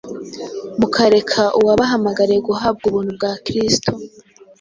[0.79, 3.91] mukareka uwabahamagariye guhabwa ubuntu bwa Kristo